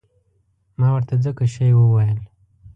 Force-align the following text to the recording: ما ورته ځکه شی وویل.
ما 0.79 0.87
ورته 0.93 1.15
ځکه 1.23 1.45
شی 1.53 1.71
وویل. 1.75 2.19